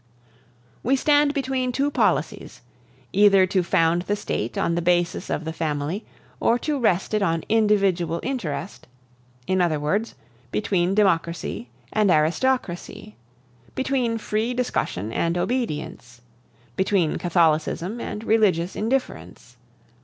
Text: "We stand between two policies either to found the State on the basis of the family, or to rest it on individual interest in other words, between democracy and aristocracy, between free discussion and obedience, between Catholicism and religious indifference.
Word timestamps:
"We 0.81 0.95
stand 0.95 1.31
between 1.35 1.71
two 1.71 1.91
policies 1.91 2.61
either 3.13 3.45
to 3.45 3.61
found 3.61 4.01
the 4.01 4.15
State 4.15 4.57
on 4.57 4.73
the 4.73 4.81
basis 4.81 5.29
of 5.29 5.45
the 5.45 5.53
family, 5.53 6.05
or 6.39 6.57
to 6.57 6.79
rest 6.79 7.13
it 7.13 7.21
on 7.21 7.43
individual 7.47 8.19
interest 8.23 8.87
in 9.45 9.61
other 9.61 9.79
words, 9.79 10.15
between 10.51 10.95
democracy 10.95 11.69
and 11.93 12.09
aristocracy, 12.09 13.15
between 13.75 14.17
free 14.17 14.55
discussion 14.55 15.13
and 15.13 15.37
obedience, 15.37 16.21
between 16.75 17.17
Catholicism 17.17 17.99
and 18.01 18.23
religious 18.23 18.75
indifference. 18.75 19.55